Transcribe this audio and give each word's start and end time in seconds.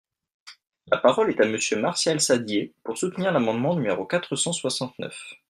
La 0.87 0.97
parole 0.97 1.29
est 1.29 1.39
à 1.39 1.45
Monsieur 1.45 1.79
Martial 1.79 2.19
Saddier, 2.19 2.73
pour 2.83 2.97
soutenir 2.97 3.31
l’amendement 3.31 3.75
numéro 3.75 4.03
quatre 4.07 4.35
cent 4.35 4.51
soixante-neuf. 4.51 5.35